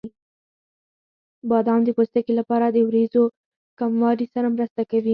[1.49, 3.23] بادام د پوستکي لپاره د وریځو
[3.79, 5.09] کموالي سره مرسته کوي.